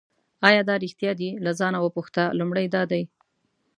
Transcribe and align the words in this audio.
آیا 0.47 0.61
دا 0.69 0.75
ریښتیا 0.83 1.11
دي 1.19 1.29
له 1.45 1.51
ځانه 1.59 1.79
وپوښته 1.81 2.23
لومړی 2.39 2.65
دا 2.75 2.83
دی. 2.91 3.03